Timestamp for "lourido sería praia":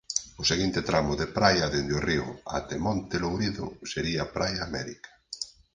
3.23-4.61